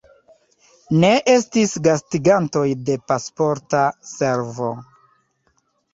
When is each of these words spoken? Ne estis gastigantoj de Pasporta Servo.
Ne 1.01 1.11
estis 1.33 1.75
gastigantoj 1.89 2.65
de 2.89 2.97
Pasporta 3.13 3.85
Servo. 4.15 4.75